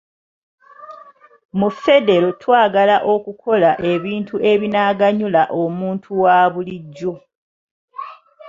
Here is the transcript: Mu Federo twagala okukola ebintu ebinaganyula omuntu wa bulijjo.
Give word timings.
Mu 1.59 1.69
Federo 1.83 2.27
twagala 2.41 2.95
okukola 3.13 3.71
ebintu 3.91 4.35
ebinaganyula 4.51 5.43
omuntu 5.63 6.09
wa 6.23 6.35
bulijjo. 6.53 7.13